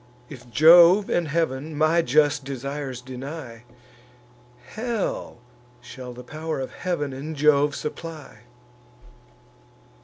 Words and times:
If 0.29 0.49
Jove 0.49 1.11
and 1.11 1.27
Heav'n 1.27 1.77
my 1.77 2.01
just 2.01 2.43
desires 2.43 3.01
deny, 3.01 3.65
Hell 4.69 5.37
shall 5.79 6.11
the 6.11 6.23
pow'r 6.23 6.59
of 6.59 6.71
Heav'n 6.73 7.13
and 7.13 7.35
Jove 7.35 7.75
supply. 7.75 8.39